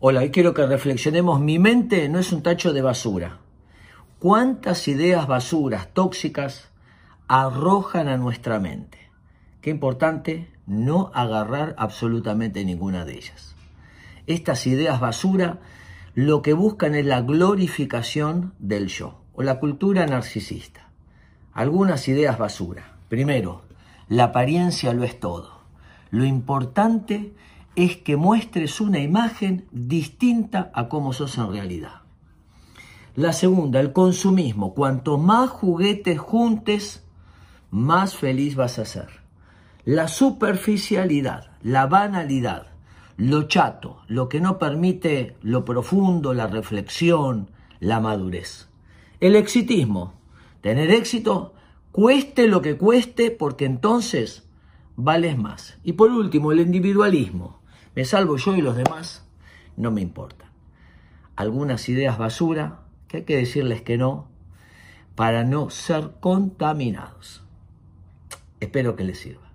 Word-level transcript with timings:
Hola, 0.00 0.20
hoy 0.20 0.30
quiero 0.30 0.54
que 0.54 0.64
reflexionemos. 0.64 1.40
Mi 1.40 1.58
mente 1.58 2.08
no 2.08 2.20
es 2.20 2.30
un 2.30 2.40
tacho 2.40 2.72
de 2.72 2.82
basura. 2.82 3.38
¿Cuántas 4.20 4.86
ideas 4.86 5.26
basuras, 5.26 5.92
tóxicas, 5.92 6.68
arrojan 7.26 8.06
a 8.06 8.16
nuestra 8.16 8.60
mente? 8.60 9.10
Qué 9.60 9.70
importante 9.70 10.52
no 10.68 11.10
agarrar 11.14 11.74
absolutamente 11.78 12.64
ninguna 12.64 13.04
de 13.04 13.14
ellas. 13.14 13.56
Estas 14.28 14.68
ideas 14.68 15.00
basura 15.00 15.58
lo 16.14 16.42
que 16.42 16.52
buscan 16.52 16.94
es 16.94 17.04
la 17.04 17.22
glorificación 17.22 18.54
del 18.60 18.86
yo 18.86 19.20
o 19.34 19.42
la 19.42 19.58
cultura 19.58 20.06
narcisista. 20.06 20.90
Algunas 21.52 22.06
ideas 22.06 22.38
basura. 22.38 22.98
Primero, 23.08 23.62
la 24.08 24.26
apariencia 24.26 24.92
lo 24.92 25.02
es 25.02 25.18
todo. 25.18 25.58
Lo 26.12 26.24
importante 26.24 27.32
que 27.78 28.16
muestres 28.16 28.80
una 28.80 28.98
imagen 28.98 29.68
distinta 29.70 30.72
a 30.74 30.88
cómo 30.88 31.12
sos 31.12 31.38
en 31.38 31.52
realidad. 31.52 32.02
La 33.14 33.32
segunda, 33.32 33.78
el 33.78 33.92
consumismo. 33.92 34.74
Cuanto 34.74 35.16
más 35.16 35.50
juguetes 35.50 36.18
juntes, 36.18 37.06
más 37.70 38.16
feliz 38.16 38.56
vas 38.56 38.80
a 38.80 38.84
ser. 38.84 39.08
La 39.84 40.08
superficialidad, 40.08 41.52
la 41.62 41.86
banalidad, 41.86 42.66
lo 43.16 43.44
chato, 43.44 44.02
lo 44.08 44.28
que 44.28 44.40
no 44.40 44.58
permite 44.58 45.36
lo 45.42 45.64
profundo, 45.64 46.34
la 46.34 46.48
reflexión, 46.48 47.48
la 47.78 48.00
madurez. 48.00 48.68
El 49.20 49.36
exitismo, 49.36 50.14
tener 50.62 50.90
éxito, 50.90 51.54
cueste 51.92 52.48
lo 52.48 52.60
que 52.60 52.76
cueste, 52.76 53.30
porque 53.30 53.66
entonces 53.66 54.48
vales 54.96 55.38
más. 55.38 55.78
Y 55.84 55.92
por 55.92 56.10
último, 56.10 56.50
el 56.50 56.58
individualismo 56.58 57.58
me 57.98 58.04
salvo 58.04 58.36
yo 58.36 58.54
y 58.54 58.60
los 58.60 58.76
demás, 58.76 59.24
no 59.76 59.90
me 59.90 60.00
importa. 60.00 60.52
Algunas 61.34 61.88
ideas 61.88 62.16
basura 62.16 62.82
que 63.08 63.16
hay 63.16 63.22
que 63.24 63.36
decirles 63.36 63.82
que 63.82 63.98
no 63.98 64.28
para 65.16 65.42
no 65.42 65.68
ser 65.68 66.12
contaminados. 66.20 67.42
Espero 68.60 68.94
que 68.94 69.02
les 69.02 69.18
sirva. 69.18 69.47